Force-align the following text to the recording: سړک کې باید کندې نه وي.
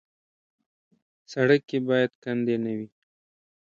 سړک 1.31 1.61
کې 1.69 1.77
باید 1.87 2.11
کندې 2.23 2.55
نه 2.63 2.71
وي. 2.77 2.87